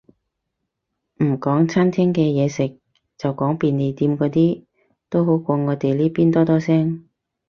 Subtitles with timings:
[1.17, 2.79] 唔講餐廳嘅嘢食，
[3.19, 4.63] 就講便利店嗰啲，
[5.11, 7.07] 都好過我哋呢邊多多聲